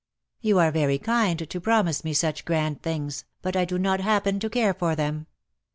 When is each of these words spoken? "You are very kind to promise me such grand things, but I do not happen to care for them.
"You 0.39 0.57
are 0.57 0.71
very 0.71 0.97
kind 0.97 1.47
to 1.47 1.61
promise 1.61 2.03
me 2.03 2.15
such 2.15 2.43
grand 2.43 2.81
things, 2.81 3.23
but 3.43 3.55
I 3.55 3.65
do 3.65 3.77
not 3.77 3.99
happen 4.01 4.39
to 4.39 4.49
care 4.49 4.73
for 4.73 4.95
them. 4.95 5.27